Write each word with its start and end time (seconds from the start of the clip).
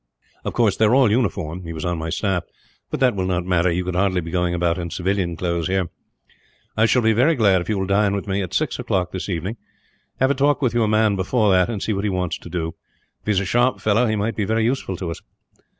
Of 0.43 0.53
course, 0.53 0.77
they 0.77 0.85
are 0.85 0.95
all 0.95 1.11
uniform 1.11 1.61
he 1.63 1.73
was 1.73 1.85
on 1.85 1.99
my 1.99 2.09
staff 2.09 2.41
but 2.89 2.99
that 3.01 3.13
will 3.15 3.27
not 3.27 3.45
matter. 3.45 3.71
You 3.71 3.83
could 3.83 3.93
hardly 3.93 4.19
be 4.19 4.31
going 4.31 4.55
about 4.55 4.79
in 4.79 4.89
civilian 4.89 5.35
clothes, 5.35 5.67
here. 5.67 5.91
"I 6.75 6.87
shall 6.87 7.03
be 7.03 7.13
very 7.13 7.35
glad 7.35 7.61
if 7.61 7.69
you 7.69 7.77
will 7.77 7.85
dine 7.85 8.15
with 8.15 8.25
me, 8.27 8.41
at 8.41 8.51
six 8.51 8.79
o'clock 8.79 9.11
this 9.11 9.29
evening. 9.29 9.57
Have 10.19 10.31
a 10.31 10.33
talk 10.33 10.59
with 10.59 10.73
your 10.73 10.87
man 10.87 11.15
before 11.15 11.51
that, 11.51 11.69
and 11.69 11.83
see 11.83 11.93
what 11.93 12.03
he 12.03 12.09
wants 12.09 12.39
to 12.39 12.49
do. 12.49 12.69
If 13.19 13.25
he 13.25 13.31
is 13.33 13.39
a 13.41 13.45
sharp 13.45 13.79
fellow, 13.79 14.07
he 14.07 14.15
might 14.15 14.35
be 14.35 14.43
very 14.43 14.63
useful 14.65 14.95
to 14.97 15.11
us." 15.11 15.21